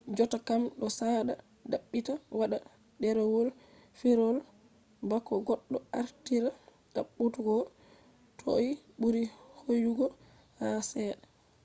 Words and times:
jottakam 0.17 0.61
do 0.79 0.87
sada 0.99 1.33
dabbita 1.71 2.13
wada 2.39 2.57
derewol 3.01 3.49
firawol 3.99 4.37
bako 5.09 5.33
goddo 5.47 5.77
artira 6.01 6.49
dabbutuggo 6.95 7.55
toi 8.39 8.67
buri 9.01 9.23
hooyugo 9.59 10.05
ha 10.59 10.67
chede 10.89 11.25